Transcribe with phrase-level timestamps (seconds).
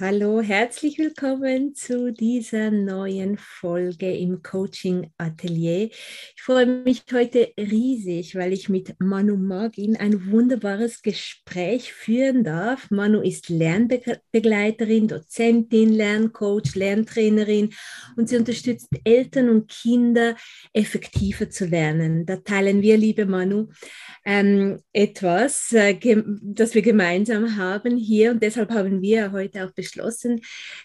[0.00, 5.84] Hallo, herzlich willkommen zu dieser neuen Folge im Coaching Atelier.
[5.84, 12.90] Ich freue mich heute riesig, weil ich mit Manu Magin ein wunderbares Gespräch führen darf.
[12.90, 17.72] Manu ist Lernbegleiterin, Dozentin, Lerncoach, Lerntrainerin
[18.16, 20.34] und sie unterstützt Eltern und Kinder
[20.72, 22.26] effektiver zu lernen.
[22.26, 23.68] Da teilen wir, liebe Manu,
[24.24, 25.96] ähm, etwas, äh,
[26.42, 30.40] das wir gemeinsam haben hier und deshalb haben wir heute auch beschlossen,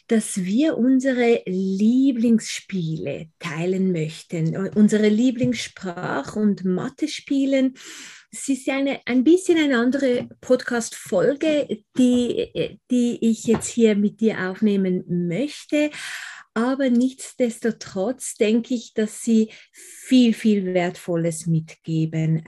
[0.08, 7.76] dass wir unsere Lieblingsspiele teilen möchten, unsere Lieblingssprach- und Mathe-Spielen.
[8.32, 14.50] Es ist eine, ein bisschen eine andere Podcast-Folge, die, die ich jetzt hier mit dir
[14.50, 15.90] aufnehmen möchte.
[16.54, 22.44] Aber nichtsdestotrotz denke ich, dass sie viel, viel Wertvolles mitgeben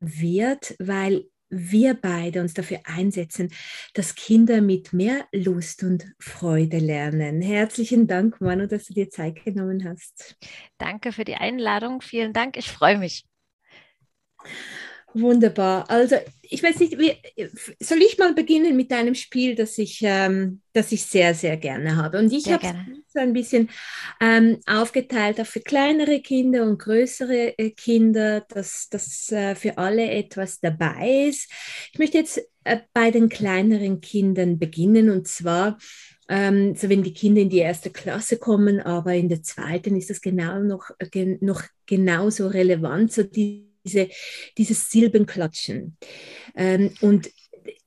[0.00, 3.50] wird, weil wir beide uns dafür einsetzen,
[3.94, 7.40] dass Kinder mit mehr Lust und Freude lernen.
[7.40, 10.36] Herzlichen Dank, Manu, dass du dir Zeit genommen hast.
[10.78, 12.00] Danke für die Einladung.
[12.00, 12.56] Vielen Dank.
[12.56, 13.24] Ich freue mich.
[15.14, 15.88] Wunderbar.
[15.88, 17.12] Also ich weiß nicht, wie,
[17.78, 21.96] soll ich mal beginnen mit einem Spiel, das ich, ähm, das ich sehr, sehr gerne
[21.96, 22.18] habe.
[22.18, 23.70] Und ich habe es so ein bisschen
[24.20, 30.10] ähm, aufgeteilt auch für kleinere Kinder und größere äh, Kinder, dass das äh, für alle
[30.10, 31.48] etwas dabei ist.
[31.92, 35.78] Ich möchte jetzt äh, bei den kleineren Kindern beginnen und zwar
[36.26, 40.08] ähm, so wenn die Kinder in die erste Klasse kommen, aber in der zweiten ist
[40.08, 44.08] das genau noch, äh, noch genauso relevant, so die diese,
[44.58, 45.96] dieses Silbenklatschen.
[46.56, 47.30] Ähm, und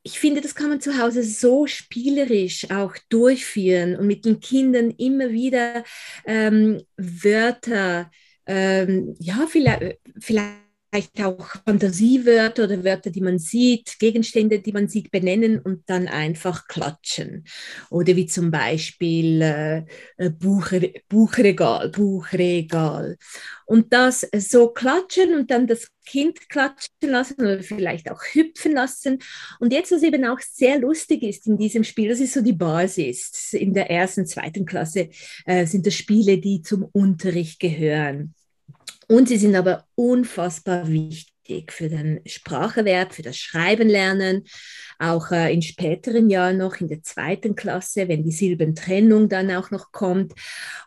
[0.04, 4.92] ich finde, das kann man zu Hause so spielerisch auch durchführen und mit den Kindern
[4.92, 5.84] immer wieder
[6.26, 8.10] ähm, Wörter,
[8.46, 14.88] ähm, ja, vielleicht, vielleicht vielleicht auch Fantasiewörter oder Wörter, die man sieht, Gegenstände, die man
[14.88, 17.46] sieht, benennen und dann einfach klatschen.
[17.90, 19.78] Oder wie zum Beispiel äh,
[20.18, 23.18] äh Buchre Buchregal, Buchregal.
[23.66, 29.20] Und das so klatschen und dann das Kind klatschen lassen oder vielleicht auch hüpfen lassen.
[29.60, 32.54] Und jetzt, was eben auch sehr lustig ist in diesem Spiel, das ist so die
[32.54, 33.52] Basis.
[33.52, 35.10] In der ersten, zweiten Klasse
[35.46, 38.34] äh, sind das Spiele, die zum Unterricht gehören.
[39.08, 44.44] Und sie sind aber unfassbar wichtig für den Spracherwerb, für das Schreiben lernen,
[45.00, 49.72] auch äh, in späteren Jahren noch in der zweiten Klasse, wenn die Silbentrennung dann auch
[49.72, 50.34] noch kommt.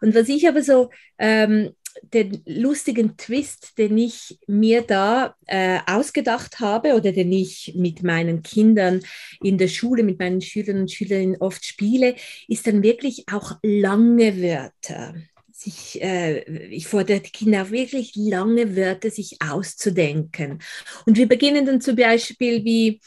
[0.03, 1.71] Und was ich aber so ähm,
[2.03, 8.43] den lustigen Twist, den ich mir da äh, ausgedacht habe oder den ich mit meinen
[8.43, 9.01] Kindern
[9.43, 12.15] in der Schule, mit meinen Schülern und Schülerinnen oft spiele,
[12.49, 15.15] ist dann wirklich auch lange Wörter
[15.61, 20.59] sich, äh, ich fordere die Kinder auch wirklich lange Wörter sich auszudenken.
[21.05, 23.01] Und wir beginnen dann zum Beispiel wie,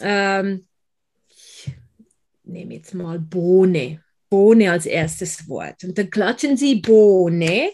[0.00, 0.66] ähm,
[1.28, 1.72] ich
[2.44, 5.82] nehme jetzt mal Bohne, Bohne als erstes Wort.
[5.82, 7.70] Und dann klatschen sie Bohne.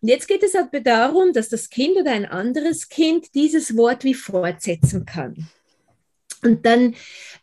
[0.00, 4.04] Und jetzt geht es aber darum, dass das Kind oder ein anderes Kind dieses Wort
[4.04, 5.48] wie fortsetzen kann.
[6.44, 6.94] Und dann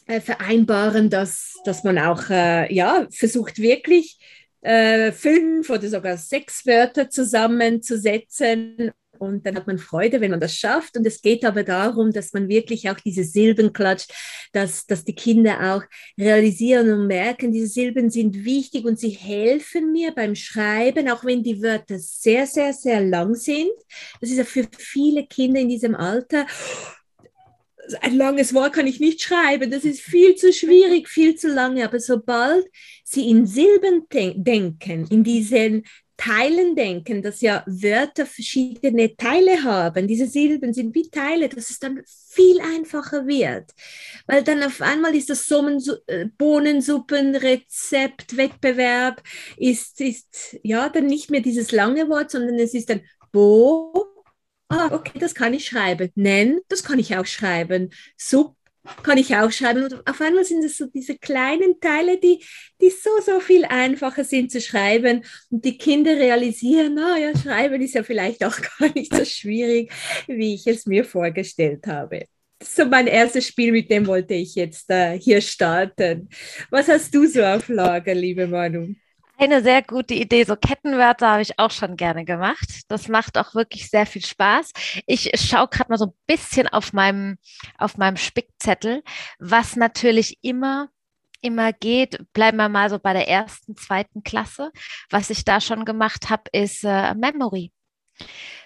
[0.08, 4.20] äh, vereinbaren, dass, dass man auch äh, ja, versucht wirklich
[4.62, 8.92] äh, fünf oder sogar sechs Wörter zusammenzusetzen
[9.24, 10.98] und dann hat man Freude, wenn man das schafft.
[10.98, 14.12] Und es geht aber darum, dass man wirklich auch diese Silben klatscht,
[14.52, 15.84] dass, dass die Kinder auch
[16.20, 21.44] realisieren und merken, diese Silben sind wichtig und sie helfen mir beim Schreiben, auch wenn
[21.44, 23.72] die Wörter sehr, sehr, sehr lang sind.
[24.22, 26.46] Das ist ja für viele Kinder in diesem Alter
[28.02, 31.84] ein langes Wort kann ich nicht schreiben, das ist viel zu schwierig, viel zu lange.
[31.84, 32.66] Aber sobald
[33.04, 35.84] Sie in Silben denken, in diesen
[36.18, 40.08] Teilen denken, dass ja Wörter verschiedene Teile haben.
[40.08, 43.72] Diese Silben sind wie Teile, dass es dann viel einfacher wird.
[44.28, 45.50] Weil dann auf einmal ist das
[46.08, 49.22] äh, Bohnensuppenrezept, Wettbewerb,
[49.58, 53.02] ist, ist ja dann nicht mehr dieses lange Wort, sondern es ist dann
[53.32, 54.06] Bo.
[54.70, 56.12] Ah, okay, das kann ich schreiben.
[56.16, 57.92] Nen, das kann ich auch schreiben.
[58.18, 58.56] Supp,
[59.04, 59.84] kann ich auch schreiben.
[59.84, 62.44] Und auf einmal sind es so diese kleinen Teile, die,
[62.82, 65.24] die so, so viel einfacher sind zu schreiben.
[65.50, 69.92] Und die Kinder realisieren, na ja, schreiben ist ja vielleicht auch gar nicht so schwierig,
[70.28, 72.26] wie ich es mir vorgestellt habe.
[72.62, 76.30] So mein erstes Spiel, mit dem wollte ich jetzt äh, hier starten.
[76.70, 78.96] Was hast du so auf Lager, liebe Manu?
[79.38, 80.44] Eine sehr gute Idee.
[80.44, 82.84] So Kettenwörter habe ich auch schon gerne gemacht.
[82.88, 84.72] Das macht auch wirklich sehr viel Spaß.
[85.08, 87.38] Ich schaue gerade mal so ein bisschen auf meinem,
[87.78, 89.04] auf meinem Spickzettel,
[89.40, 90.90] was natürlich immer
[91.42, 94.72] immer geht, bleiben wir mal so bei der ersten, zweiten Klasse.
[95.10, 97.72] Was ich da schon gemacht habe, ist äh, Memory.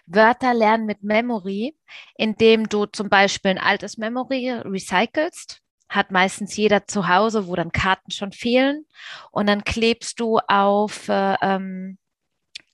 [0.05, 1.75] Wörter lernen mit Memory,
[2.17, 7.71] indem du zum Beispiel ein altes Memory recycelst hat meistens jeder zu Hause, wo dann
[7.71, 8.85] Karten schon fehlen.
[9.31, 11.97] Und dann klebst du auf äh, ähm,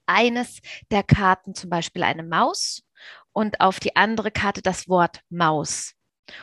[0.06, 0.60] eines
[0.92, 2.84] der Karten zum Beispiel eine Maus
[3.32, 5.94] und auf die andere Karte das Wort Maus.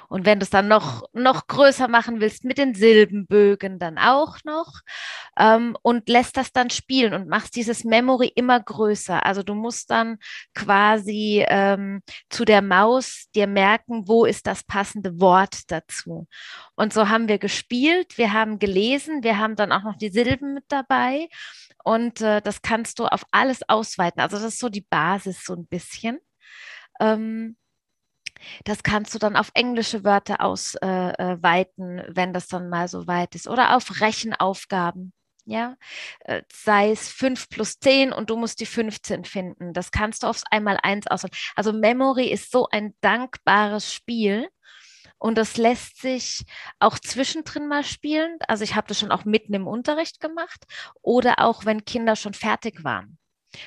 [0.09, 4.39] Und wenn du es dann noch, noch größer machen willst, mit den Silbenbögen dann auch
[4.45, 4.81] noch
[5.39, 9.25] ähm, und lässt das dann spielen und machst dieses Memory immer größer.
[9.25, 10.19] Also du musst dann
[10.55, 16.27] quasi ähm, zu der Maus dir merken, wo ist das passende Wort dazu.
[16.75, 20.55] Und so haben wir gespielt, wir haben gelesen, wir haben dann auch noch die Silben
[20.55, 21.29] mit dabei
[21.85, 24.21] und äh, das kannst du auf alles ausweiten.
[24.21, 26.19] Also das ist so die Basis so ein bisschen.
[27.01, 27.57] Ähm,
[28.65, 33.07] das kannst du dann auf englische Wörter ausweiten, äh, äh wenn das dann mal so
[33.07, 33.49] weit ist.
[33.49, 35.13] Oder auf Rechenaufgaben.
[35.47, 35.77] Ja,
[36.21, 39.73] äh, sei es 5 plus 10 und du musst die 15 finden.
[39.73, 41.35] Das kannst du aufs Einmal-Eins auswählen.
[41.57, 44.49] Also Memory ist so ein dankbares Spiel.
[45.19, 46.45] Und das lässt sich
[46.79, 48.39] auch zwischendrin mal spielen.
[48.49, 50.65] Also ich habe das schon auch mitten im Unterricht gemacht
[51.03, 53.19] oder auch wenn Kinder schon fertig waren,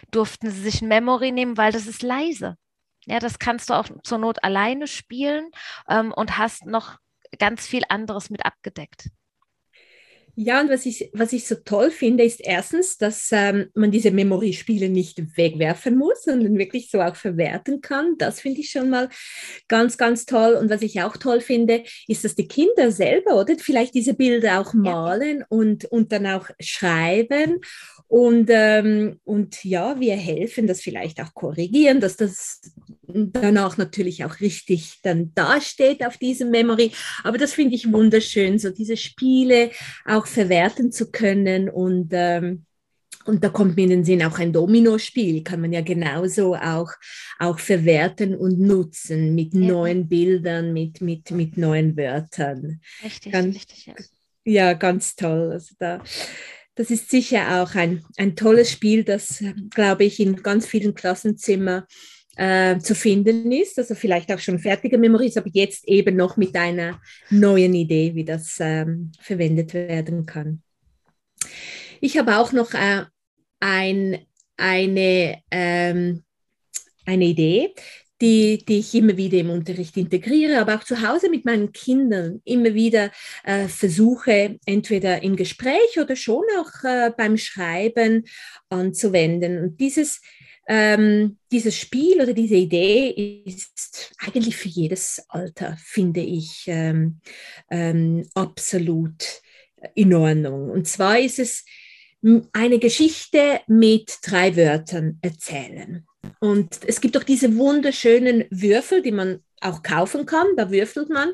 [0.09, 2.57] durften sie sich ein Memory nehmen, weil das ist leise.
[3.05, 5.50] Ja, das kannst du auch zur Not alleine spielen
[5.89, 6.97] ähm, und hast noch
[7.39, 9.09] ganz viel anderes mit abgedeckt.
[10.35, 14.09] Ja, und was ich, was ich so toll finde, ist erstens, dass ähm, man diese
[14.09, 18.15] Memory-Spiele nicht wegwerfen muss, sondern wirklich so auch verwerten kann.
[18.18, 19.09] Das finde ich schon mal
[19.68, 20.53] ganz, ganz toll.
[20.53, 24.59] Und was ich auch toll finde, ist, dass die Kinder selber, oder vielleicht diese Bilder
[24.59, 25.45] auch malen ja.
[25.50, 27.59] und, und dann auch schreiben.
[28.07, 32.62] Und, ähm, und ja, wir helfen das vielleicht auch korrigieren, dass das
[33.07, 36.91] danach natürlich auch richtig dann dasteht auf diesem Memory.
[37.23, 39.71] Aber das finde ich wunderschön, so diese Spiele
[40.05, 42.65] auch verwerten zu können und ähm,
[43.25, 46.91] und da kommt mir in den Sinn auch ein Dominospiel, kann man ja genauso auch,
[47.39, 49.61] auch verwerten und nutzen mit ja.
[49.61, 52.81] neuen Bildern, mit, mit, mit neuen Wörtern.
[53.03, 53.94] Richtig, ganz, richtig, ja.
[54.45, 55.51] Ja, ganz toll.
[55.53, 56.03] Also da,
[56.75, 61.83] das ist sicher auch ein, ein tolles Spiel, das, glaube ich, in ganz vielen Klassenzimmern
[62.35, 66.56] äh, zu finden ist, also vielleicht auch schon fertige Memories, aber jetzt eben noch mit
[66.56, 67.00] einer
[67.30, 70.62] neuen Idee, wie das ähm, verwendet werden kann.
[72.01, 73.03] Ich habe auch noch äh,
[73.59, 74.25] ein,
[74.57, 76.24] eine, ähm,
[77.06, 77.74] eine Idee,
[78.21, 82.41] die, die ich immer wieder im Unterricht integriere, aber auch zu Hause mit meinen Kindern
[82.45, 83.12] immer wieder
[83.44, 88.24] äh, versuche, entweder im Gespräch oder schon auch äh, beim Schreiben
[88.69, 89.62] anzuwenden.
[89.62, 90.21] Und dieses
[90.67, 97.20] ähm, dieses Spiel oder diese Idee ist eigentlich für jedes Alter, finde ich, ähm,
[97.70, 99.41] ähm, absolut
[99.96, 100.70] in Ordnung.
[100.70, 101.65] Und zwar ist es
[102.53, 106.05] eine Geschichte mit drei Wörtern erzählen.
[106.39, 110.48] Und es gibt auch diese wunderschönen Würfel, die man auch kaufen kann.
[110.58, 111.32] Da würfelt man.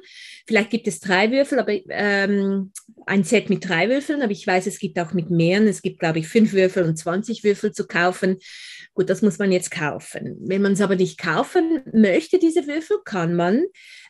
[0.48, 2.71] Vielleicht gibt es drei Würfel, aber ähm,
[3.05, 4.21] ein Set mit drei Würfeln.
[4.21, 5.67] Aber ich weiß, es gibt auch mit mehreren.
[5.67, 8.38] Es gibt, glaube ich, fünf Würfel und 20 Würfel zu kaufen.
[8.93, 10.38] Gut, das muss man jetzt kaufen.
[10.41, 13.63] Wenn man es aber nicht kaufen möchte, diese Würfel, kann man,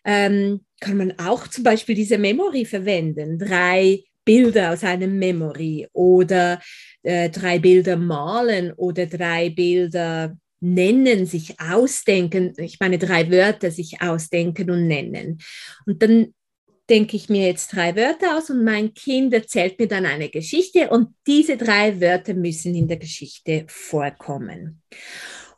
[0.06, 3.38] ähm, kann man auch zum Beispiel diese Memory verwenden.
[3.38, 6.62] Drei Bilder aus einem Memory oder
[7.04, 14.02] äh, drei Bilder malen oder drei Bilder nennen, sich ausdenken, ich meine drei Wörter sich
[14.02, 15.40] ausdenken und nennen.
[15.86, 16.34] Und dann
[16.90, 20.90] denke ich mir jetzt drei Wörter aus und mein Kind erzählt mir dann eine Geschichte
[20.90, 24.82] und diese drei Wörter müssen in der Geschichte vorkommen.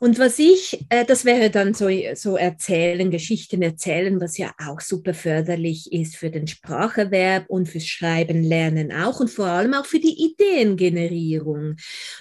[0.02, 4.80] Und was ich, äh, das wäre dann so, so erzählen, Geschichten erzählen, was ja auch
[4.80, 9.86] super förderlich ist für den Spracherwerb und fürs Schreiben lernen auch und vor allem auch
[9.86, 11.76] für die Ideengenerierung.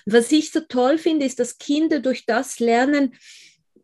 [0.06, 3.16] Und was ich so toll finde, ist, dass Kinder durch das lernen,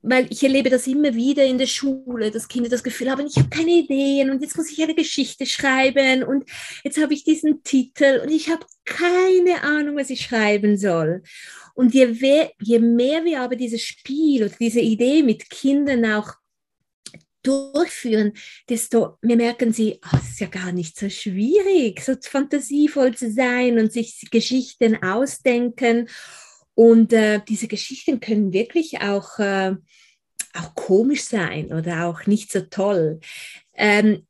[0.04, 3.38] weil ich erlebe das immer wieder in der Schule, dass Kinder das Gefühl haben, ich
[3.38, 6.48] habe keine Ideen und jetzt muss ich eine Geschichte schreiben und
[6.84, 11.24] jetzt habe ich diesen Titel und ich habe keine Ahnung, was ich schreiben soll.
[11.78, 12.08] Und je,
[12.60, 16.34] je mehr wir aber dieses Spiel oder diese Idee mit Kindern auch
[17.44, 18.34] durchführen,
[18.68, 23.32] desto mehr merken sie, oh, es ist ja gar nicht so schwierig, so fantasievoll zu
[23.32, 26.10] sein und sich Geschichten ausdenken.
[26.74, 29.76] Und äh, diese Geschichten können wirklich auch, äh,
[30.56, 33.20] auch komisch sein oder auch nicht so toll.
[33.76, 34.27] Ähm,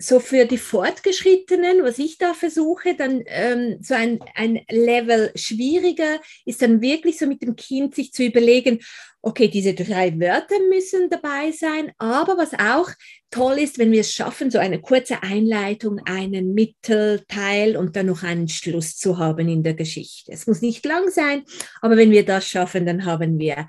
[0.00, 6.20] so für die Fortgeschrittenen, was ich da versuche, dann ähm, so ein, ein Level schwieriger
[6.44, 8.78] ist dann wirklich so mit dem Kind sich zu überlegen,
[9.22, 12.90] okay, diese drei Wörter müssen dabei sein, aber was auch
[13.32, 18.22] toll ist, wenn wir es schaffen, so eine kurze Einleitung, einen Mittelteil und dann noch
[18.22, 20.30] einen Schluss zu haben in der Geschichte.
[20.30, 21.42] Es muss nicht lang sein,
[21.82, 23.66] aber wenn wir das schaffen, dann haben wir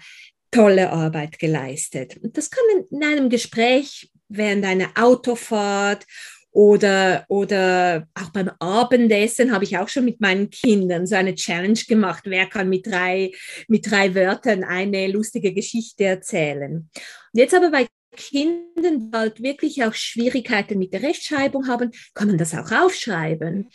[0.51, 2.17] tolle Arbeit geleistet.
[2.21, 6.05] Und das kann in einem Gespräch während einer Autofahrt
[6.51, 11.79] oder, oder auch beim Abendessen habe ich auch schon mit meinen Kindern so eine Challenge
[11.87, 12.23] gemacht.
[12.25, 13.31] Wer kann mit drei,
[13.67, 16.89] mit drei Wörtern eine lustige Geschichte erzählen?
[17.33, 22.27] Und jetzt aber bei Kindern, die halt wirklich auch Schwierigkeiten mit der Rechtschreibung haben, kann
[22.27, 23.69] man das auch aufschreiben.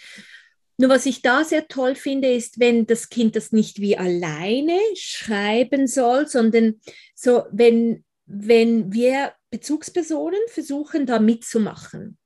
[0.76, 4.78] Nur was ich da sehr toll finde, ist, wenn das Kind das nicht wie alleine
[4.96, 6.80] schreiben soll, sondern
[7.14, 12.18] so, wenn, wenn wir Bezugspersonen versuchen, da mitzumachen.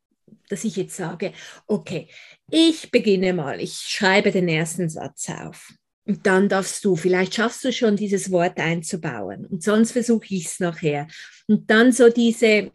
[0.49, 1.35] Dass ich jetzt sage,
[1.66, 2.08] okay,
[2.50, 5.75] ich beginne mal, ich schreibe den ersten Satz auf.
[6.06, 9.44] Und dann darfst du, vielleicht schaffst du schon dieses Wort einzubauen.
[9.44, 11.06] Und sonst versuche ich es nachher.
[11.47, 12.70] Und dann so diese,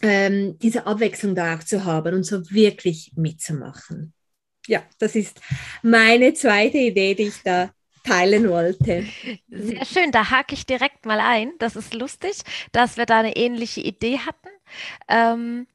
[0.00, 4.14] ähm, diese Abwechslung da auch zu haben und so wirklich mitzumachen.
[4.66, 5.42] Ja, das ist
[5.82, 7.70] meine zweite Idee, die ich da
[8.04, 9.04] teilen wollte.
[9.48, 11.52] Sehr schön, da hake ich direkt mal ein.
[11.58, 12.36] Das ist lustig,
[12.72, 14.48] dass wir da eine ähnliche Idee hatten.
[15.08, 15.66] Ähm,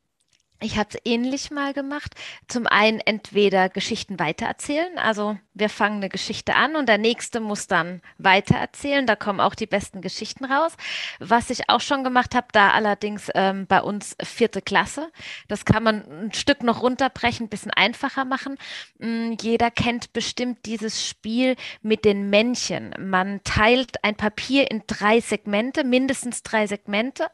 [0.61, 2.15] ich habe es ähnlich mal gemacht.
[2.47, 7.67] Zum einen entweder Geschichten weitererzählen, also wir fangen eine Geschichte an und der nächste muss
[7.67, 9.05] dann weitererzählen.
[9.05, 10.75] Da kommen auch die besten Geschichten raus.
[11.19, 15.11] Was ich auch schon gemacht habe, da allerdings ähm, bei uns vierte Klasse.
[15.47, 18.57] Das kann man ein Stück noch runterbrechen, ein bisschen einfacher machen.
[18.99, 22.95] Ähm, jeder kennt bestimmt dieses Spiel mit den Männchen.
[22.97, 27.27] Man teilt ein Papier in drei Segmente, mindestens drei Segmente.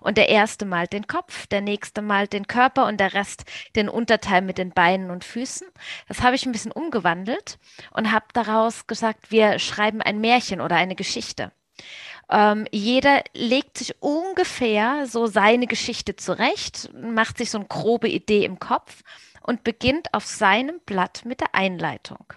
[0.00, 3.44] Und der erste malt den Kopf, der nächste malt den Körper und der Rest
[3.76, 5.66] den Unterteil mit den Beinen und Füßen.
[6.08, 7.58] Das habe ich ein bisschen umgewandelt
[7.92, 11.52] und habe daraus gesagt, wir schreiben ein Märchen oder eine Geschichte.
[12.30, 18.44] Ähm, jeder legt sich ungefähr so seine Geschichte zurecht, macht sich so eine grobe Idee
[18.44, 19.02] im Kopf
[19.42, 22.32] und beginnt auf seinem Blatt mit der Einleitung.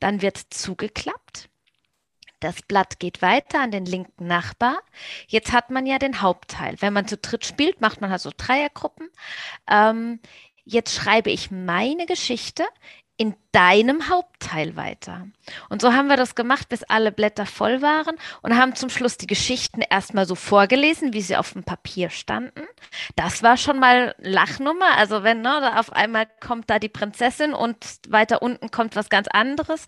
[0.00, 1.48] Dann wird zugeklappt.
[2.40, 4.78] Das Blatt geht weiter an den linken Nachbar.
[5.26, 6.76] Jetzt hat man ja den Hauptteil.
[6.80, 9.08] Wenn man zu dritt spielt, macht man halt so Dreiergruppen.
[9.68, 10.20] Ähm,
[10.64, 12.64] jetzt schreibe ich meine Geschichte
[13.16, 15.26] in deinem Hauptteil weiter.
[15.70, 19.16] Und so haben wir das gemacht, bis alle Blätter voll waren und haben zum Schluss
[19.16, 22.66] die Geschichten erstmal so vorgelesen, wie sie auf dem Papier standen.
[23.14, 24.98] Das war schon mal Lachnummer.
[24.98, 27.78] Also wenn ne, da auf einmal kommt da die Prinzessin und
[28.10, 29.86] weiter unten kommt was ganz anderes.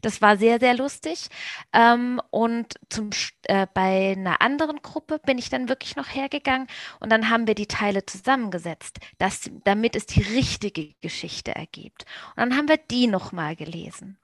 [0.00, 1.28] Das war sehr, sehr lustig.
[1.74, 3.10] Ähm, und zum,
[3.42, 6.68] äh, bei einer anderen Gruppe bin ich dann wirklich noch hergegangen
[7.00, 12.06] und dann haben wir die Teile zusammengesetzt, dass, damit es die richtige Geschichte ergibt.
[12.36, 14.18] Und dann haben wir die nochmal gelesen.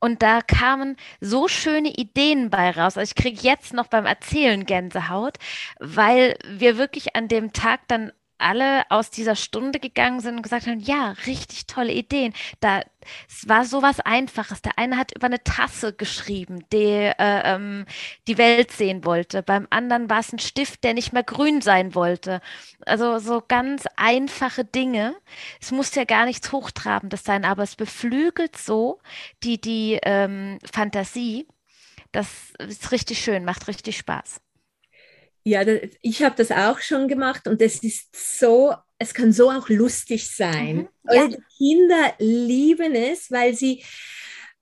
[0.00, 2.98] Und da kamen so schöne Ideen bei raus.
[2.98, 5.38] Also ich kriege jetzt noch beim Erzählen Gänsehaut,
[5.78, 8.10] weil wir wirklich an dem Tag dann
[8.42, 12.34] alle aus dieser Stunde gegangen sind und gesagt haben, ja, richtig tolle Ideen.
[12.60, 12.82] Da,
[13.28, 14.62] es war so was Einfaches.
[14.62, 17.86] Der eine hat über eine Tasse geschrieben, die äh, ähm,
[18.28, 19.42] die Welt sehen wollte.
[19.42, 22.40] Beim anderen war es ein Stift, der nicht mehr grün sein wollte.
[22.86, 25.14] Also so ganz einfache Dinge.
[25.60, 29.00] Es muss ja gar nichts Hochtrabendes sein, aber es beflügelt so
[29.42, 31.46] die, die ähm, Fantasie.
[32.12, 34.40] Das ist richtig schön, macht richtig Spaß.
[35.44, 35.64] Ja,
[36.00, 40.30] ich habe das auch schon gemacht und es ist so, es kann so auch lustig
[40.30, 40.88] sein.
[41.02, 41.28] Mhm, ja.
[41.58, 43.82] Kinder lieben es, weil sie,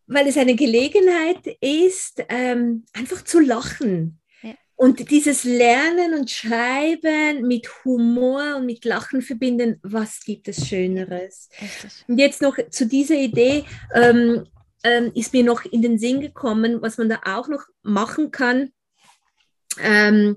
[0.07, 4.21] weil es eine Gelegenheit ist, ähm, einfach zu lachen.
[4.43, 4.55] Ja.
[4.75, 11.51] Und dieses Lernen und Schreiben mit Humor und mit Lachen verbinden, was gibt es Schöneres?
[12.09, 14.47] Und jetzt noch zu dieser Idee ähm,
[14.83, 18.73] ähm, ist mir noch in den Sinn gekommen, was man da auch noch machen kann
[19.83, 20.37] ähm,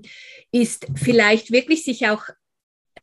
[0.52, 2.28] ist vielleicht wirklich sich auch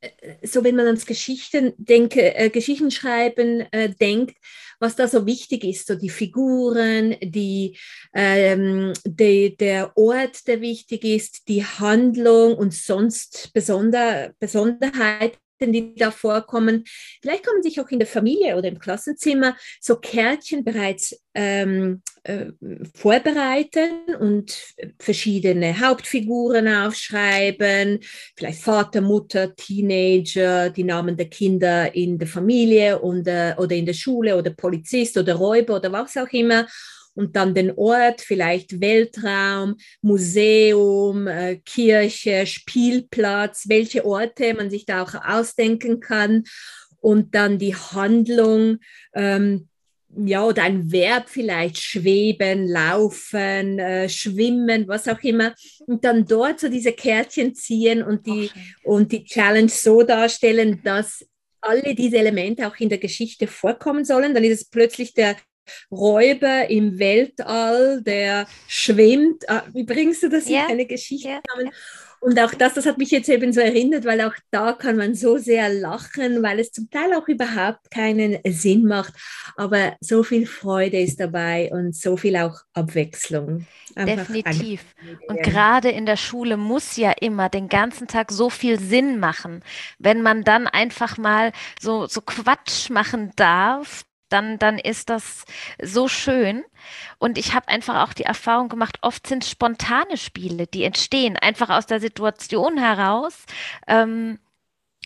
[0.02, 0.10] äh,
[0.44, 4.38] so wenn man ans Geschichten denke, äh, Geschichten schreiben äh, denkt,
[4.80, 7.78] was da so wichtig ist, so die Figuren, die,
[8.14, 14.34] ähm, die, der Ort, der wichtig ist, die Handlung und sonst Besonder,
[15.62, 16.84] Besonderheiten, die da vorkommen.
[17.22, 22.48] Vielleicht man sich auch in der Familie oder im Klassenzimmer so Kärtchen bereits ähm, äh,
[22.94, 24.54] vorbereiten und
[25.00, 28.00] verschiedene Hauptfiguren aufschreiben,
[28.36, 33.86] vielleicht Vater, Mutter, Teenager, die Namen der Kinder in der Familie und, äh, oder in
[33.86, 36.68] der Schule oder Polizist oder Räuber oder was auch immer
[37.14, 45.04] und dann den Ort, vielleicht Weltraum, Museum, äh, Kirche, Spielplatz, welche Orte man sich da
[45.04, 46.44] auch ausdenken kann
[47.00, 48.78] und dann die Handlung,
[49.14, 49.68] ähm,
[50.26, 55.54] ja, oder ein Verb vielleicht, schweben, laufen, äh, schwimmen, was auch immer.
[55.86, 58.76] Und dann dort so diese Kärtchen ziehen und die, okay.
[58.84, 61.26] und die Challenge so darstellen, dass
[61.62, 64.34] alle diese Elemente auch in der Geschichte vorkommen sollen.
[64.34, 65.38] Dann ist es plötzlich der
[65.92, 69.48] Räuber im Weltall, der schwimmt.
[69.50, 71.42] Ah, wie bringst du das in eine Geschichte yeah.
[71.48, 71.72] zusammen?
[72.22, 75.16] Und auch das, das hat mich jetzt eben so erinnert, weil auch da kann man
[75.16, 79.14] so sehr lachen, weil es zum Teil auch überhaupt keinen Sinn macht.
[79.58, 83.66] Aber so viel Freude ist dabei und so viel auch Abwechslung.
[83.96, 84.86] Einfach Definitiv.
[85.28, 89.64] Und gerade in der Schule muss ja immer den ganzen Tag so viel Sinn machen.
[89.98, 95.46] Wenn man dann einfach mal so, so Quatsch machen darf, dann, dann ist das
[95.82, 96.64] so schön.
[97.20, 101.70] Und ich habe einfach auch die Erfahrung gemacht, oft sind spontane Spiele, die entstehen, einfach
[101.70, 103.46] aus der Situation heraus.
[103.88, 104.40] Ähm,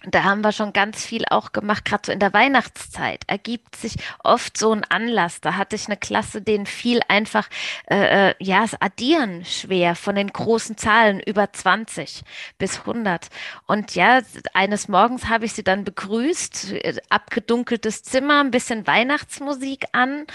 [0.04, 3.96] da haben wir schon ganz viel auch gemacht, gerade so in der Weihnachtszeit ergibt sich
[4.24, 5.42] oft so ein Anlass.
[5.42, 7.48] Da hatte ich eine Klasse, denen viel einfach,
[7.90, 12.24] äh, äh ja, das Addieren schwer von den großen Zahlen über 20
[12.58, 13.30] bis 100.
[13.68, 14.22] Und ja,
[14.54, 20.28] eines Morgens habe ich sie dann begrüßt, äh, abgedunkeltes Zimmer, ein bisschen Weihnachtsmusik an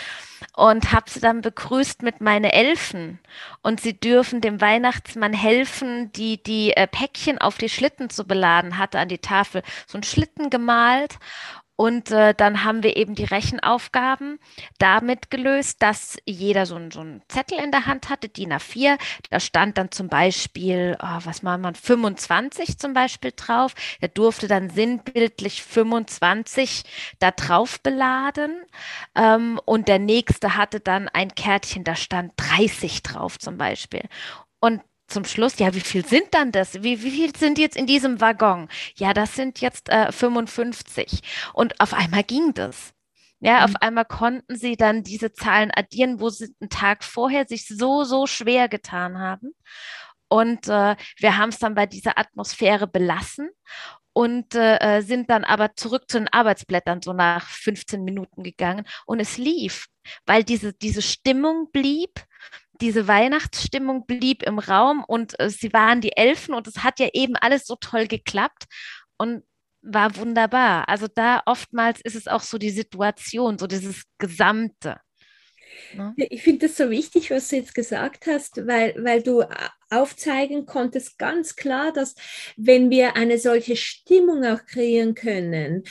[0.56, 3.18] und habe sie dann begrüßt mit meine Elfen
[3.62, 8.78] und sie dürfen dem Weihnachtsmann helfen, die die äh, Päckchen auf die Schlitten zu beladen
[8.78, 11.18] hatte an die Tafel so einen Schlitten gemalt
[11.80, 14.38] und äh, dann haben wir eben die Rechenaufgaben
[14.76, 18.98] damit gelöst, dass jeder so, so einen Zettel in der Hand hatte, DIN A4.
[19.30, 23.74] Da stand dann zum Beispiel, oh, was macht man, 25 zum Beispiel drauf.
[24.02, 26.82] Der durfte dann sinnbildlich 25
[27.18, 28.62] da drauf beladen.
[29.14, 34.02] Ähm, und der nächste hatte dann ein Kärtchen, da stand 30 drauf zum Beispiel.
[34.60, 36.82] Und zum Schluss, ja, wie viel sind dann das?
[36.82, 38.68] Wie, wie viel sind jetzt in diesem Waggon?
[38.96, 41.20] Ja, das sind jetzt äh, 55.
[41.52, 42.92] Und auf einmal ging das.
[43.40, 43.64] Ja, mhm.
[43.64, 48.04] auf einmal konnten sie dann diese Zahlen addieren, wo sie einen Tag vorher sich so,
[48.04, 49.54] so schwer getan haben.
[50.28, 53.50] Und äh, wir haben es dann bei dieser Atmosphäre belassen
[54.12, 59.20] und äh, sind dann aber zurück zu den Arbeitsblättern so nach 15 Minuten gegangen und
[59.20, 59.86] es lief,
[60.26, 62.24] weil diese, diese Stimmung blieb
[62.80, 67.08] diese Weihnachtsstimmung blieb im Raum und äh, sie waren die Elfen und es hat ja
[67.12, 68.64] eben alles so toll geklappt
[69.16, 69.42] und
[69.82, 70.88] war wunderbar.
[70.88, 74.98] Also da oftmals ist es auch so die Situation, so dieses Gesamte.
[75.94, 76.14] Ne?
[76.16, 79.44] Ich finde das so wichtig, was du jetzt gesagt hast, weil, weil du
[79.88, 82.14] aufzeigen konntest ganz klar, dass
[82.56, 85.84] wenn wir eine solche Stimmung auch kreieren können,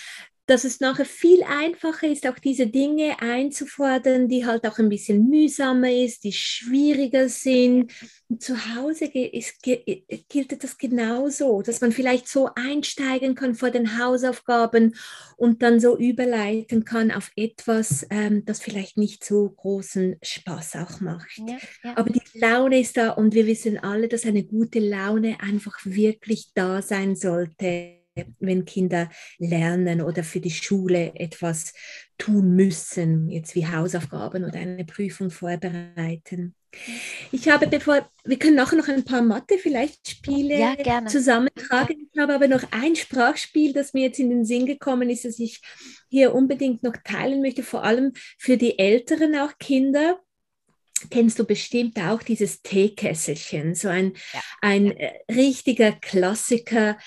[0.50, 5.30] dass es nachher viel einfacher ist, auch diese Dinge einzufordern, die halt auch ein bisschen
[5.30, 7.92] mühsamer ist, die schwieriger sind.
[8.30, 14.00] Und zu Hause ist, gilt das genauso, dass man vielleicht so einsteigen kann vor den
[14.00, 14.96] Hausaufgaben
[15.38, 21.00] und dann so überleiten kann auf etwas, ähm, das vielleicht nicht so großen Spaß auch
[21.00, 21.38] macht.
[21.38, 21.98] Ja, ja.
[21.98, 26.52] Aber die Laune ist da und wir wissen alle, dass eine gute Laune einfach wirklich
[26.56, 27.99] da sein sollte
[28.40, 31.74] wenn Kinder lernen oder für die Schule etwas
[32.18, 36.56] tun müssen, jetzt wie Hausaufgaben oder eine Prüfung vorbereiten.
[37.32, 42.10] Ich habe, bevor, wir können nachher noch ein paar Mathe vielleicht Spiele ja, zusammentragen.
[42.12, 45.40] Ich habe aber noch ein Sprachspiel, das mir jetzt in den Sinn gekommen ist, das
[45.40, 45.62] ich
[46.10, 50.20] hier unbedingt noch teilen möchte, vor allem für die älteren auch Kinder
[51.10, 54.42] kennst du bestimmt auch dieses Teekesselchen, so ein, ja.
[54.62, 56.98] ein äh, richtiger Klassiker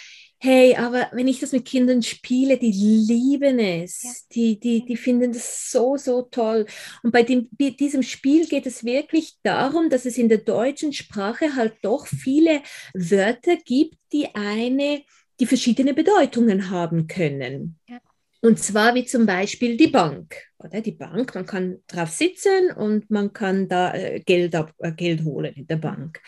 [0.44, 4.02] Hey, aber wenn ich das mit Kindern spiele, die lieben es.
[4.02, 4.10] Ja.
[4.32, 6.66] Die, die, die finden das so, so toll.
[7.04, 11.54] Und bei dem, diesem Spiel geht es wirklich darum, dass es in der deutschen Sprache
[11.54, 12.60] halt doch viele
[12.92, 15.02] Wörter gibt, die eine,
[15.38, 17.78] die verschiedene Bedeutungen haben können.
[17.88, 18.00] Ja.
[18.40, 20.34] Und zwar wie zum Beispiel die Bank.
[20.58, 24.90] Oder die Bank, man kann drauf sitzen und man kann da äh, Geld, ab, äh,
[24.90, 26.20] Geld holen in der Bank.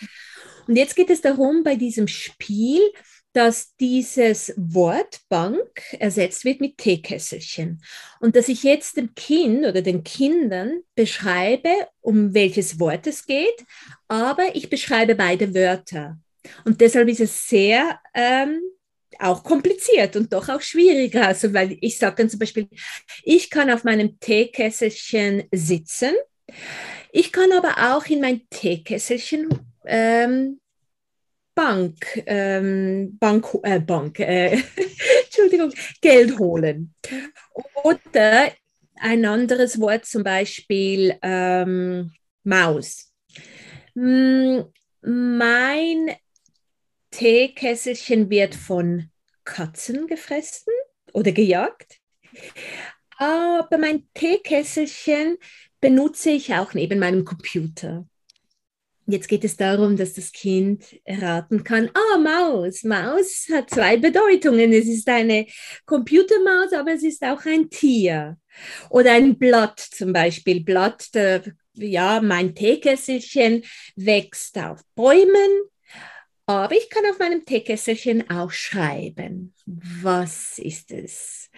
[0.68, 2.80] Und jetzt geht es darum, bei diesem Spiel,
[3.34, 7.82] dass dieses Wort Bank ersetzt wird mit Teekesselchen
[8.20, 11.68] und dass ich jetzt dem Kind oder den Kindern beschreibe,
[12.00, 13.64] um welches Wort es geht,
[14.06, 16.16] aber ich beschreibe beide Wörter.
[16.64, 18.60] Und deshalb ist es sehr ähm,
[19.18, 21.26] auch kompliziert und doch auch schwieriger.
[21.26, 22.68] Also, weil ich sage dann zum Beispiel,
[23.24, 26.12] ich kann auf meinem Teekesselchen sitzen.
[27.10, 29.48] Ich kann aber auch in mein Teekesselchen
[29.86, 30.60] ähm,
[31.54, 34.60] Bank, ähm, Bank, äh, Bank, äh,
[35.24, 36.94] Entschuldigung, Geld holen.
[37.82, 38.52] Oder
[38.96, 42.12] ein anderes Wort, zum Beispiel ähm,
[42.42, 43.12] Maus.
[43.94, 44.64] Hm,
[45.02, 46.16] mein
[47.10, 49.10] Teekesselchen wird von
[49.44, 50.72] Katzen gefressen
[51.12, 52.00] oder gejagt.
[53.16, 55.36] Aber mein Teekesselchen
[55.80, 58.06] benutze ich auch neben meinem Computer.
[59.06, 62.84] Jetzt geht es darum, dass das Kind erraten kann, ah, Maus.
[62.84, 64.72] Maus hat zwei Bedeutungen.
[64.72, 65.46] Es ist eine
[65.84, 68.38] Computermaus, aber es ist auch ein Tier.
[68.88, 70.64] Oder ein Blatt zum Beispiel.
[70.64, 71.10] Blatt,
[71.74, 73.64] ja, mein Teekesselchen
[73.96, 75.68] wächst auf Bäumen,
[76.46, 79.54] aber ich kann auf meinem Teekesselchen auch schreiben.
[79.66, 81.50] Was ist es?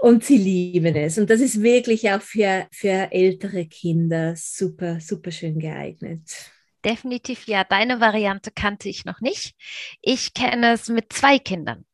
[0.00, 1.18] Und sie lieben es.
[1.18, 6.52] Und das ist wirklich auch für, für ältere Kinder super, super schön geeignet.
[6.84, 7.64] Definitiv ja.
[7.64, 9.54] Deine Variante kannte ich noch nicht.
[10.00, 11.84] Ich kenne es mit zwei Kindern.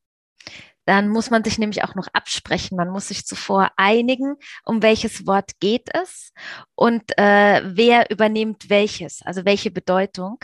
[0.87, 2.77] Dann muss man sich nämlich auch noch absprechen.
[2.77, 6.33] Man muss sich zuvor einigen, um welches Wort geht es
[6.75, 10.38] und äh, wer übernimmt welches, also welche Bedeutung.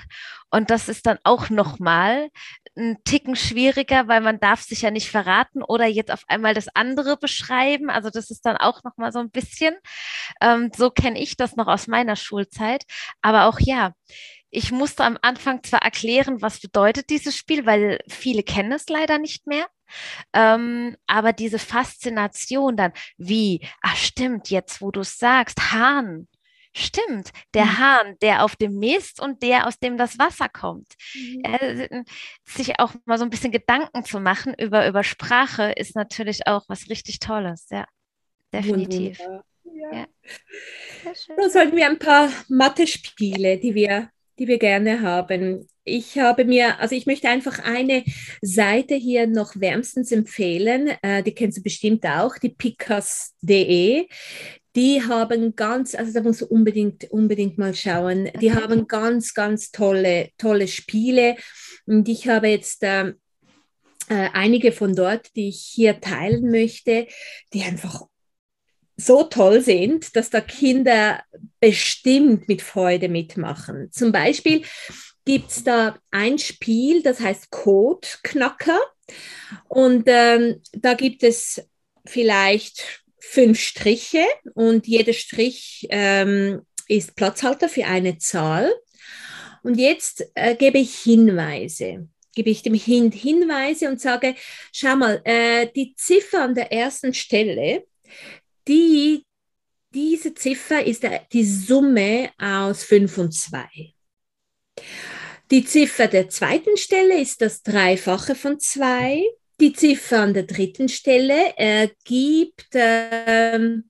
[0.51, 2.31] Und das ist dann auch nochmal
[2.77, 6.69] ein Ticken schwieriger, weil man darf sich ja nicht verraten oder jetzt auf einmal das
[6.75, 7.91] andere beschreiben.
[7.91, 9.75] Also das ist dann auch nochmal so ein bisschen.
[10.41, 12.85] Ähm, so kenne ich das noch aus meiner Schulzeit.
[13.23, 13.93] Aber auch ja,
[14.51, 19.19] ich musste am Anfang zwar erklären, was bedeutet dieses Spiel, weil viele kennen es leider
[19.19, 19.67] nicht mehr.
[20.33, 26.29] Ähm, aber diese Faszination dann, wie, ach stimmt, jetzt wo du es sagst, Hahn,
[26.75, 27.79] stimmt, der mhm.
[27.79, 30.95] Hahn, der auf dem Mist und der, aus dem das Wasser kommt.
[31.15, 31.43] Mhm.
[31.45, 32.05] Äh,
[32.45, 36.65] sich auch mal so ein bisschen Gedanken zu machen über, über Sprache ist natürlich auch
[36.69, 37.87] was richtig Tolles, ja,
[38.53, 39.19] definitiv.
[39.19, 39.45] Ja.
[39.93, 40.07] Ja.
[41.37, 45.69] Dann sollten wir ein paar Mathe-Spiele, die wir die wir gerne haben.
[45.85, 48.05] Ich habe mir, also ich möchte einfach eine
[48.41, 50.93] Seite hier noch wärmstens empfehlen.
[51.03, 54.09] Äh, die kennst du bestimmt auch, die pikas.de.
[54.77, 58.31] Die haben ganz, also da musst du unbedingt, unbedingt mal schauen.
[58.41, 58.61] Die okay.
[58.61, 61.37] haben ganz, ganz tolle, tolle Spiele.
[61.87, 63.09] Und ich habe jetzt äh,
[64.09, 67.07] äh, einige von dort, die ich hier teilen möchte,
[67.53, 68.07] die einfach
[68.97, 71.23] so toll sind, dass da Kinder
[71.59, 73.91] bestimmt mit Freude mitmachen.
[73.91, 74.63] Zum Beispiel
[75.25, 78.81] gibt es da ein Spiel, das heißt Codeknacker.
[79.69, 81.67] Und ähm, da gibt es
[82.05, 88.73] vielleicht fünf Striche und jeder Strich ähm, ist Platzhalter für eine Zahl.
[89.63, 94.35] Und jetzt äh, gebe ich Hinweise gebe ich dem Kind Hinweise und sage,
[94.73, 97.85] schau mal, äh, die Ziffer an der ersten Stelle,
[98.69, 99.25] die,
[99.93, 103.69] diese Ziffer ist die Summe aus 5 und 2.
[105.51, 109.25] Die Ziffer der zweiten Stelle ist das Dreifache von 2.
[109.61, 113.90] Die Ziffer an der dritten Stelle ergibt ähm,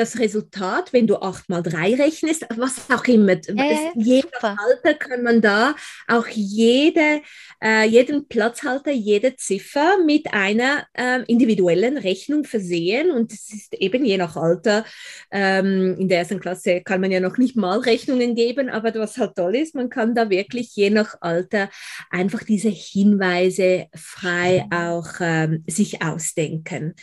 [0.00, 3.32] das Resultat, wenn du 8 mal 3 rechnest, was auch immer.
[3.32, 5.74] Äh, je nach Alter kann man da
[6.08, 7.20] auch jede,
[7.62, 13.10] äh, jeden Platzhalter, jede Ziffer mit einer äh, individuellen Rechnung versehen.
[13.10, 14.86] Und es ist eben je nach Alter,
[15.30, 19.18] ähm, in der ersten Klasse kann man ja noch nicht mal Rechnungen geben, aber was
[19.18, 21.68] halt toll ist, man kann da wirklich je nach Alter
[22.10, 26.94] einfach diese Hinweise frei auch ähm, sich ausdenken.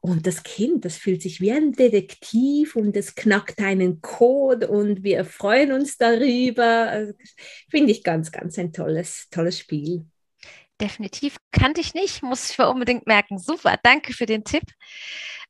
[0.00, 4.68] Und das Kind, das fühlt sich wie ein Detektiv kreativ und es knackt einen Code
[4.68, 6.88] und wir freuen uns darüber.
[6.88, 7.12] Also,
[7.70, 10.06] Finde ich ganz, ganz ein tolles, tolles Spiel.
[10.80, 13.38] Definitiv kannte ich nicht, muss ich mir unbedingt merken.
[13.38, 14.64] Super, danke für den Tipp.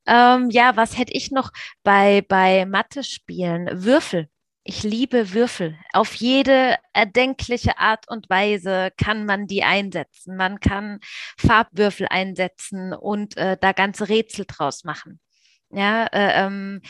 [0.07, 1.51] Ähm, ja, was hätte ich noch
[1.83, 3.85] bei, bei Mathe-Spielen?
[3.85, 4.29] Würfel.
[4.65, 5.77] Ich liebe Würfel.
[5.93, 10.37] Auf jede erdenkliche Art und Weise kann man die einsetzen.
[10.37, 11.01] Man kann
[11.39, 15.21] Farbwürfel einsetzen und äh, da ganze Rätsel draus machen.
[15.73, 16.83] Ja, äh, ähm,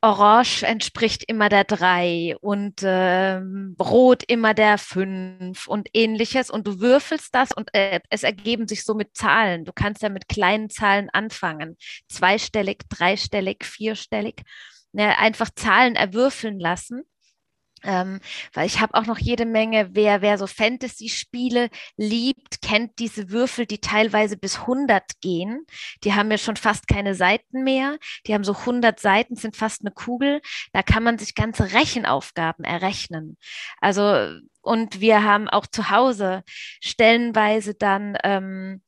[0.00, 3.40] Orange entspricht immer der drei und äh,
[3.80, 6.50] Rot immer der fünf und ähnliches.
[6.50, 9.64] Und du würfelst das und äh, es ergeben sich so mit Zahlen.
[9.64, 11.76] Du kannst ja mit kleinen Zahlen anfangen.
[12.08, 14.42] Zweistellig, dreistellig, vierstellig.
[14.92, 17.02] Ja, einfach Zahlen erwürfeln lassen
[17.84, 18.20] ähm,
[18.52, 23.66] weil ich habe auch noch jede Menge, wer, wer so Fantasy-Spiele liebt, kennt diese Würfel,
[23.66, 25.64] die teilweise bis 100 gehen.
[26.04, 27.98] Die haben ja schon fast keine Seiten mehr.
[28.26, 30.40] Die haben so 100 Seiten, sind fast eine Kugel.
[30.72, 33.36] Da kann man sich ganze Rechenaufgaben errechnen.
[33.80, 36.42] Also, und wir haben auch zu Hause
[36.80, 38.82] stellenweise dann ähm,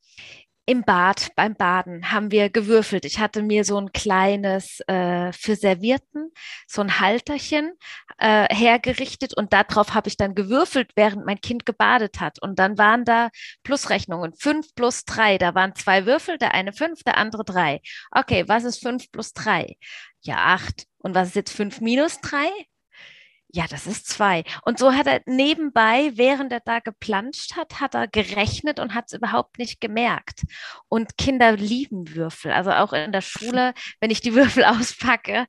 [0.65, 3.05] im Bad, beim Baden haben wir gewürfelt.
[3.05, 6.31] Ich hatte mir so ein kleines äh, für Servierten,
[6.67, 7.73] so ein Halterchen
[8.17, 12.41] äh, hergerichtet und darauf habe ich dann gewürfelt, während mein Kind gebadet hat.
[12.41, 13.29] Und dann waren da
[13.63, 14.33] Plusrechnungen.
[14.33, 15.37] Fünf plus drei.
[15.37, 17.81] Da waren zwei Würfel, der eine fünf, der andere drei.
[18.11, 19.77] Okay, was ist fünf plus drei?
[20.21, 20.85] Ja, acht.
[20.99, 22.49] Und was ist jetzt fünf minus drei?
[23.53, 24.43] Ja, das ist zwei.
[24.63, 29.05] Und so hat er nebenbei, während er da geplanscht hat, hat er gerechnet und hat
[29.07, 30.43] es überhaupt nicht gemerkt.
[30.87, 32.51] Und Kinder lieben Würfel.
[32.51, 35.47] Also auch in der Schule, wenn ich die Würfel auspacke,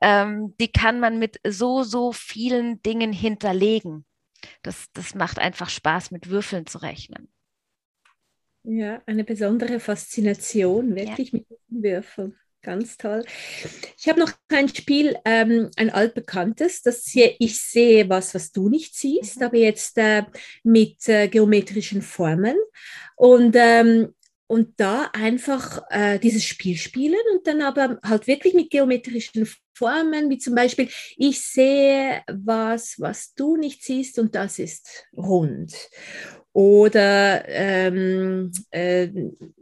[0.00, 4.04] ähm, die kann man mit so, so vielen Dingen hinterlegen.
[4.62, 7.32] Das, das macht einfach Spaß, mit Würfeln zu rechnen.
[8.62, 11.38] Ja, eine besondere Faszination, wirklich ja.
[11.38, 12.38] mit Würfeln.
[12.62, 13.24] Ganz toll.
[13.98, 18.68] Ich habe noch ein Spiel, ähm, ein altbekanntes, das hier, ich sehe was, was du
[18.68, 19.46] nicht siehst, mhm.
[19.46, 20.24] aber jetzt äh,
[20.62, 22.56] mit äh, geometrischen Formen.
[23.16, 24.14] Und, ähm,
[24.46, 30.28] und da einfach äh, dieses Spiel spielen und dann aber halt wirklich mit geometrischen Formen,
[30.28, 35.74] wie zum Beispiel, ich sehe was, was du nicht siehst und das ist rund.
[36.52, 39.08] Oder ähm, äh,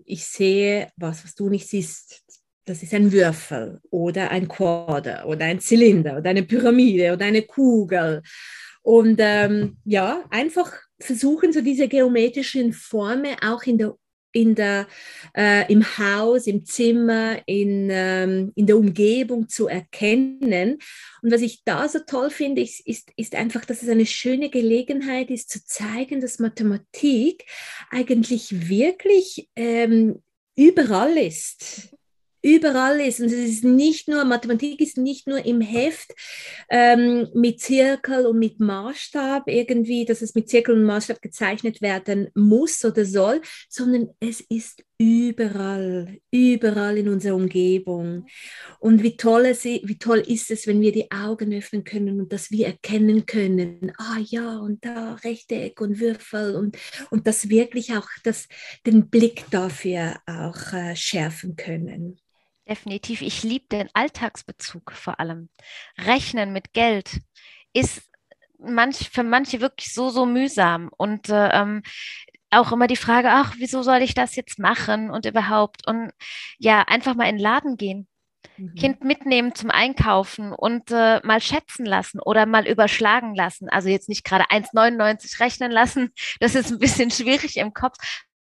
[0.05, 2.25] ich sehe was, was du nicht siehst,
[2.69, 7.43] das ist ein Würfel oder ein Quader oder ein Zylinder oder eine Pyramide oder eine
[7.43, 8.23] Kugel.
[8.83, 13.95] Und ähm, ja, einfach versuchen, so diese geometrischen Formen auch in der
[14.31, 14.87] in der,
[15.35, 20.79] äh, im Haus, im Zimmer, in, ähm, in der Umgebung zu erkennen.
[21.23, 24.51] Und was ich da so toll finde, ist, ist, ist einfach, dass es eine schöne
[24.51, 27.47] Gelegenheit ist, zu zeigen, dass Mathematik
[27.91, 30.23] eigentlich wirklich ähm,
[30.55, 31.98] überall ist
[32.43, 33.21] überall ist.
[33.21, 36.13] Und es ist nicht nur, Mathematik ist nicht nur im Heft
[36.71, 42.29] ähm, mit Zirkel und mit Maßstab irgendwie, dass es mit Zirkel und Maßstab gezeichnet werden
[42.35, 48.27] muss oder soll, sondern es ist überall, überall in unserer Umgebung.
[48.81, 52.33] Und wie toll, es, wie toll ist es, wenn wir die Augen öffnen können und
[52.33, 56.77] dass wir erkennen können, ah ja, und da Rechteck und Würfel und,
[57.11, 58.49] und das wirklich auch das,
[58.87, 62.19] den Blick dafür auch äh, schärfen können.
[62.69, 63.23] Definitiv.
[63.23, 65.49] Ich liebe den Alltagsbezug vor allem.
[65.97, 67.21] Rechnen mit Geld
[67.73, 68.03] ist
[68.59, 70.91] manch, für manche wirklich so, so mühsam.
[70.97, 71.83] Und äh, ähm,
[72.51, 75.87] auch immer die Frage, ach, wieso soll ich das jetzt machen und überhaupt?
[75.87, 76.11] Und
[76.59, 78.09] ja, einfach mal in den Laden gehen.
[78.57, 78.75] Mhm.
[78.75, 83.69] Kind mitnehmen zum Einkaufen und äh, mal schätzen lassen oder mal überschlagen lassen.
[83.69, 87.97] Also jetzt nicht gerade 1,99 rechnen lassen, das ist ein bisschen schwierig im Kopf,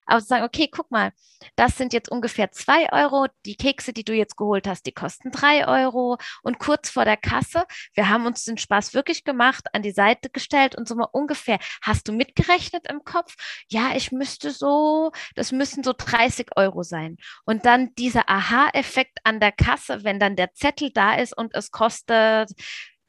[0.05, 1.11] aber zu sagen, okay, guck mal,
[1.55, 3.27] das sind jetzt ungefähr zwei Euro.
[3.45, 6.17] Die Kekse, die du jetzt geholt hast, die kosten drei Euro.
[6.43, 10.29] Und kurz vor der Kasse, wir haben uns den Spaß wirklich gemacht, an die Seite
[10.29, 13.35] gestellt und so mal ungefähr, hast du mitgerechnet im Kopf?
[13.69, 17.17] Ja, ich müsste so, das müssen so 30 Euro sein.
[17.45, 21.71] Und dann dieser Aha-Effekt an der Kasse, wenn dann der Zettel da ist und es
[21.71, 22.51] kostet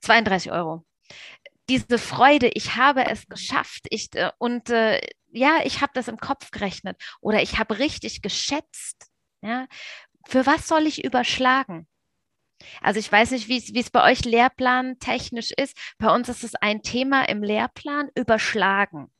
[0.00, 0.84] 32 Euro
[1.68, 5.00] diese Freude, ich habe es geschafft, ich äh, und äh,
[5.36, 9.08] ja, ich habe das im Kopf gerechnet oder ich habe richtig geschätzt.
[9.42, 9.66] Ja,
[10.26, 11.86] für was soll ich überschlagen?
[12.80, 15.76] Also ich weiß nicht, wie es bei euch Lehrplan technisch ist.
[15.98, 19.12] Bei uns ist es ein Thema im Lehrplan, überschlagen.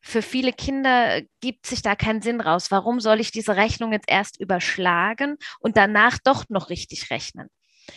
[0.00, 2.70] Für viele Kinder gibt sich da keinen Sinn raus.
[2.70, 7.48] Warum soll ich diese Rechnung jetzt erst überschlagen und danach doch noch richtig rechnen?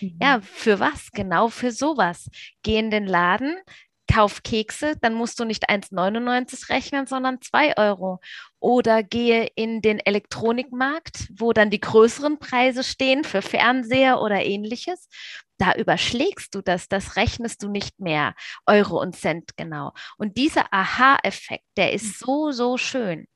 [0.02, 0.18] Mhm.
[0.22, 1.12] Ja, für was?
[1.12, 2.30] Genau für sowas.
[2.64, 3.58] Geh in den Laden,
[4.12, 8.20] kauf Kekse, dann musst du nicht 1,99 rechnen, sondern 2 Euro.
[8.60, 15.10] Oder gehe in den Elektronikmarkt, wo dann die größeren Preise stehen für Fernseher oder ähnliches.
[15.58, 18.36] Da überschlägst du das, das rechnest du nicht mehr,
[18.66, 19.94] Euro und Cent genau.
[20.18, 23.28] Und dieser Aha-Effekt, der ist so, so schön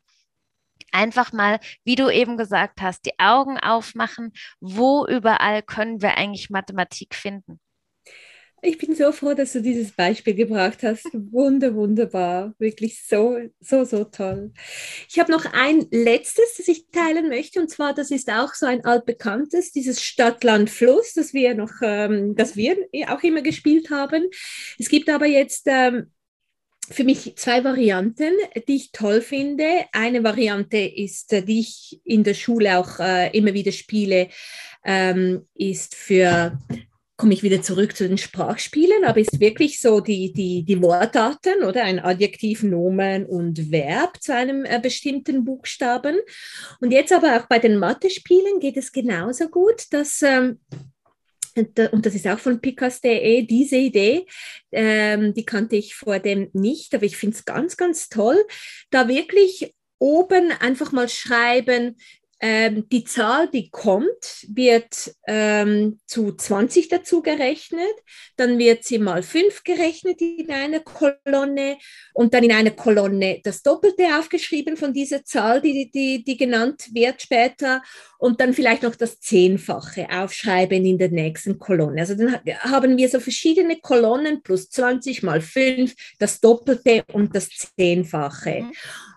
[0.91, 6.49] einfach mal, wie du eben gesagt hast, die Augen aufmachen, wo überall können wir eigentlich
[6.49, 7.59] Mathematik finden.
[8.67, 11.05] Ich bin so froh, dass du dieses Beispiel gebracht hast.
[11.13, 12.53] Wunder, wunderbar.
[12.59, 14.51] Wirklich so, so, so toll.
[15.07, 17.61] Ich habe noch ein letztes, das ich teilen möchte.
[17.61, 22.57] Und zwar, das ist auch so ein altbekanntes, dieses Stadt-Land-Fluss, das wir noch, ähm, das
[22.57, 22.75] wir
[23.07, 24.25] auch immer gespielt haben.
[24.77, 26.11] Es gibt aber jetzt ähm,
[26.89, 28.33] für mich zwei Varianten,
[28.67, 29.85] die ich toll finde.
[29.93, 34.27] Eine Variante ist, äh, die ich in der Schule auch äh, immer wieder spiele,
[34.83, 36.59] ähm, ist für
[37.17, 41.63] komme ich wieder zurück zu den Sprachspielen, aber ist wirklich so die, die, die Wortarten
[41.63, 46.17] oder ein Adjektiv, Nomen und Verb zu einem äh, bestimmten Buchstaben.
[46.79, 50.59] Und jetzt aber auch bei den Mathe-Spielen geht es genauso gut, dass ähm,
[51.91, 54.27] und das ist auch von Picas.de, diese Idee,
[54.71, 58.37] ähm, die kannte ich vor dem nicht, aber ich finde es ganz, ganz toll,
[58.91, 61.97] da wirklich oben einfach mal schreiben,
[62.39, 67.81] ähm, die Zahl, die kommt, wird ähm, zu 20 dazu gerechnet,
[68.35, 71.77] dann wird sie mal 5 gerechnet in einer Kolonne
[72.13, 76.89] und dann in einer Kolonne das Doppelte aufgeschrieben von dieser Zahl, die, die, die genannt
[76.93, 77.81] wird später
[78.19, 82.01] und dann vielleicht noch das Zehnfache aufschreiben in der nächsten Kolonne.
[82.01, 87.49] Also dann haben wir so verschiedene Kolonnen plus 20 mal 5, das Doppelte und das
[87.49, 88.61] Zehnfache.
[88.61, 88.71] Mhm.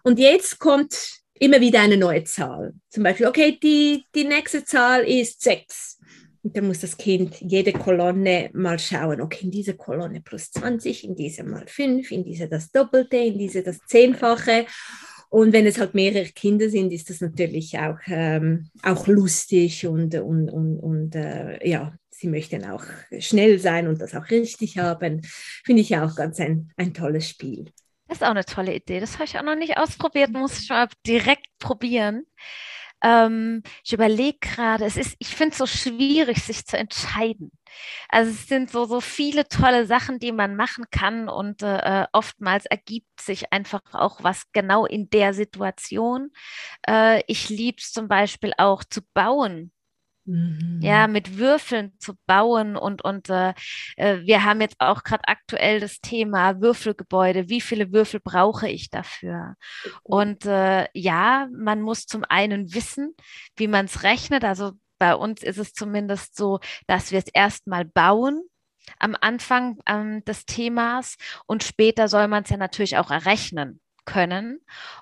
[0.04, 2.74] Und jetzt kommt immer wieder eine neue Zahl.
[2.90, 5.98] Zum Beispiel, okay, die, die nächste Zahl ist 6.
[6.42, 11.04] Und dann muss das Kind jede Kolonne mal schauen, okay, in dieser Kolonne plus 20,
[11.04, 14.66] in dieser mal 5, in dieser das Doppelte, in dieser das Zehnfache.
[15.28, 20.14] Und wenn es halt mehrere Kinder sind, ist das natürlich auch, ähm, auch lustig und,
[20.14, 22.84] und, und, und äh, ja, sie möchten auch
[23.18, 25.22] schnell sein und das auch richtig haben.
[25.64, 27.66] Finde ich auch ganz ein, ein tolles Spiel.
[28.10, 28.98] Das ist auch eine tolle Idee.
[28.98, 32.26] Das habe ich auch noch nicht ausprobiert, muss ich mal direkt probieren.
[33.02, 37.52] Ähm, ich überlege gerade, es ist, ich finde es so schwierig, sich zu entscheiden.
[38.08, 42.66] Also es sind so, so viele tolle Sachen, die man machen kann und äh, oftmals
[42.66, 46.32] ergibt sich einfach auch was genau in der Situation.
[46.84, 49.70] Äh, ich liebe es zum Beispiel auch zu bauen.
[50.30, 50.78] Mhm.
[50.80, 53.52] Ja, mit Würfeln zu bauen und, und äh,
[53.96, 57.48] äh wir haben jetzt auch gerade aktuell das Thema Würfelgebäude.
[57.48, 59.56] Wie viele Würfel brauche ich dafür?
[60.04, 63.14] Und äh, ja, man muss zum einen wissen,
[63.56, 64.44] wie man es rechnet.
[64.44, 68.42] Also bei uns ist es zumindest so, dass wir es erstmal bauen
[68.98, 71.16] am Anfang ähm, des Themas
[71.46, 74.60] und später soll man es ja natürlich auch errechnen können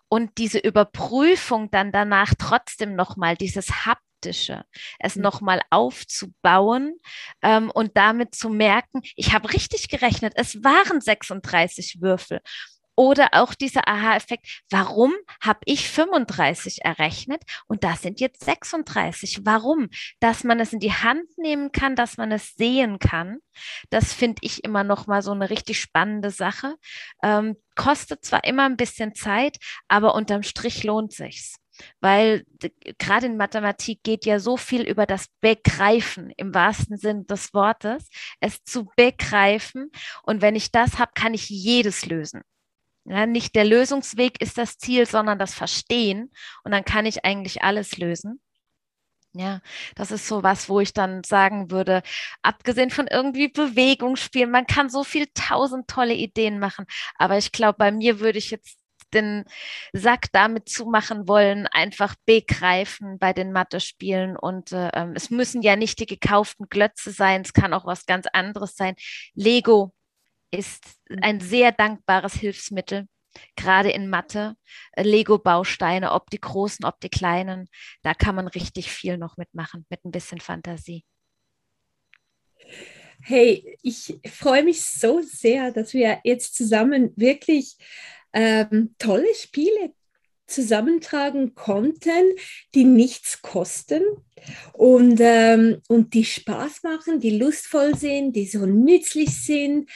[0.08, 4.64] und diese Überprüfung dann danach trotzdem nochmal dieses Hub Praktische,
[4.98, 5.22] es mhm.
[5.22, 6.98] nochmal aufzubauen
[7.42, 12.40] ähm, und damit zu merken, ich habe richtig gerechnet, es waren 36 Würfel.
[12.96, 19.42] Oder auch dieser Aha-Effekt, warum habe ich 35 errechnet und das sind jetzt 36?
[19.44, 19.88] Warum?
[20.18, 23.38] Dass man es in die Hand nehmen kann, dass man es sehen kann,
[23.90, 26.74] das finde ich immer noch mal so eine richtig spannende Sache.
[27.22, 31.54] Ähm, kostet zwar immer ein bisschen Zeit, aber unterm Strich lohnt sich's
[32.00, 32.44] weil
[32.98, 38.08] gerade in Mathematik geht ja so viel über das Begreifen im wahrsten Sinn des Wortes,
[38.40, 39.90] es zu begreifen.
[40.22, 42.42] Und wenn ich das habe, kann ich jedes lösen.
[43.04, 46.30] Ja, nicht der Lösungsweg ist das Ziel, sondern das Verstehen.
[46.64, 48.40] Und dann kann ich eigentlich alles lösen.
[49.34, 49.60] Ja,
[49.94, 52.02] das ist so was, wo ich dann sagen würde,
[52.42, 56.86] abgesehen von irgendwie Bewegung spielen, man kann so viel tausend tolle Ideen machen.
[57.16, 58.77] Aber ich glaube, bei mir würde ich jetzt
[59.14, 59.44] den
[59.92, 64.36] Sack damit zumachen wollen, einfach begreifen bei den Mathe-Spielen.
[64.36, 68.06] Und äh, ähm, es müssen ja nicht die gekauften Glötze sein, es kann auch was
[68.06, 68.94] ganz anderes sein.
[69.34, 69.92] Lego
[70.50, 70.84] ist
[71.20, 73.06] ein sehr dankbares Hilfsmittel,
[73.56, 74.56] gerade in Mathe.
[74.92, 77.68] Äh, Lego-Bausteine, ob die großen, ob die kleinen,
[78.02, 81.04] da kann man richtig viel noch mitmachen, mit ein bisschen Fantasie.
[83.20, 87.76] Hey, ich freue mich so sehr, dass wir jetzt zusammen wirklich
[88.38, 89.92] ähm, tolle Spiele
[90.46, 92.34] zusammentragen konnten,
[92.74, 94.02] die nichts kosten
[94.72, 99.90] und, ähm, und die Spaß machen, die lustvoll sind, die so nützlich sind,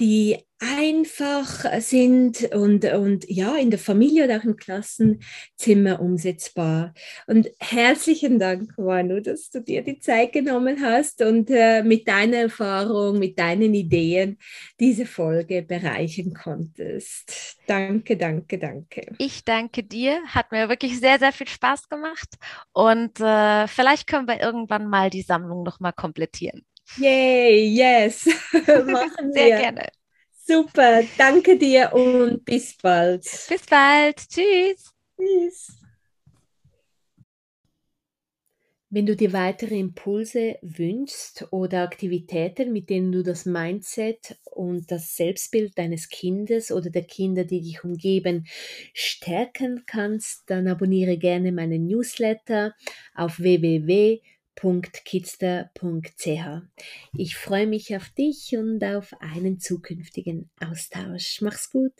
[0.00, 6.94] die einfach sind und, und ja, in der Familie oder auch im Klassenzimmer umsetzbar.
[7.26, 12.38] Und herzlichen Dank, Manu, dass du dir die Zeit genommen hast und äh, mit deiner
[12.38, 14.38] Erfahrung, mit deinen Ideen
[14.80, 17.58] diese Folge bereichern konntest.
[17.66, 19.14] Danke, danke, danke.
[19.18, 20.22] Ich danke dir.
[20.26, 22.28] Hat mir wirklich sehr, sehr viel Spaß gemacht.
[22.72, 26.64] Und äh, vielleicht können wir irgendwann mal die Sammlung nochmal komplettieren.
[26.98, 28.26] Yay, yes.
[28.52, 29.32] Machen wir.
[29.32, 29.88] Sehr gerne.
[30.48, 33.22] Super, danke dir und bis bald.
[33.22, 34.16] Bis bald.
[34.28, 34.92] Tschüss.
[35.18, 35.80] Tschüss.
[38.88, 45.16] Wenn du dir weitere Impulse wünschst oder Aktivitäten, mit denen du das Mindset und das
[45.16, 48.46] Selbstbild deines Kindes oder der Kinder, die dich umgeben,
[48.94, 52.74] stärken kannst, dann abonniere gerne meinen Newsletter
[53.14, 54.20] auf www
[54.62, 56.28] www.kidster.ch.
[57.16, 61.40] Ich freue mich auf dich und auf einen zukünftigen Austausch.
[61.42, 61.92] Mach's gut.